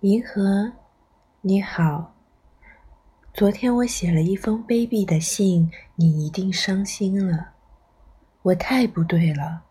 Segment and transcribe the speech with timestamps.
[0.00, 0.70] 银河，
[1.40, 2.14] 你好。
[3.32, 7.48] 昨天我写了一封卑鄙的信，你一定伤心了。
[8.42, 9.62] 我太不对了，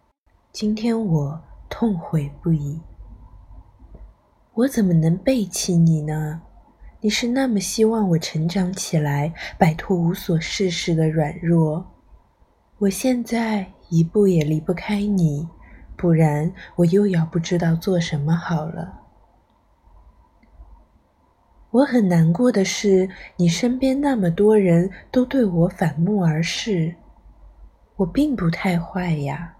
[0.52, 2.82] 今天我痛悔不已。
[4.56, 6.42] 我怎么能背弃你呢？
[7.02, 11.86] 你是那么希望我成长起来，摆脱无所事事的软弱。
[12.80, 15.48] 我现在一步也离不开你，
[15.96, 19.05] 不然我又要不知道做什么好了。
[21.76, 26.96] 我很难过的是，你身边那么多人都对我反目而视。
[27.98, 29.58] 我并不太坏呀。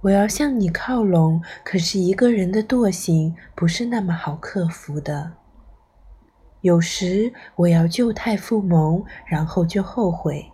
[0.00, 5.32] 我要向你靠拢，可是一个人的惰性不是那么好克服的。
[6.62, 10.50] 有时我要旧态复萌，然后就后悔。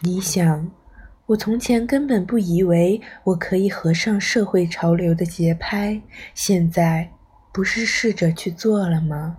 [0.00, 0.70] 你想，
[1.26, 6.00] 我从前根本不以为我可以合上社会潮流的节拍，
[6.32, 7.15] 现在。
[7.56, 9.38] 不是试着去做了吗？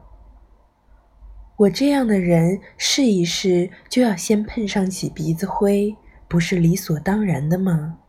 [1.55, 5.95] 我这样的人试一试就要先碰上几鼻子灰，
[6.27, 7.99] 不是理所当然的吗？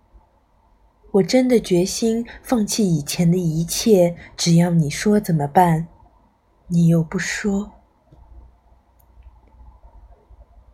[1.10, 5.88] 我真的决心放弃以前的一切，只要你说怎么办，
[6.68, 7.70] 你又不说。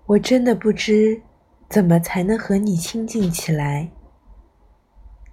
[0.06, 1.20] 我真的不知
[1.68, 3.90] 怎么才能和你亲近起来。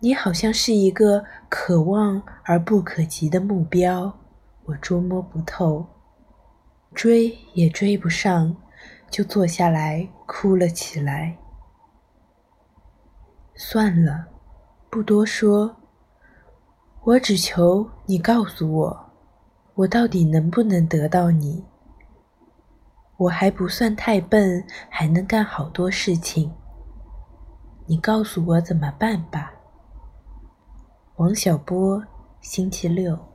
[0.03, 4.11] 你好像是一个可望而不可及的目标，
[4.63, 5.85] 我捉摸不透，
[6.95, 8.55] 追也追不上，
[9.11, 11.37] 就坐下来哭了起来。
[13.53, 14.25] 算了，
[14.89, 15.75] 不多说，
[17.03, 19.11] 我只求你告诉我，
[19.75, 21.63] 我到底能不能得到你？
[23.17, 26.51] 我还不算太笨，还能干好多事情。
[27.85, 29.53] 你告诉我怎么办吧。
[31.21, 32.03] 王小波，
[32.41, 33.30] 星期六。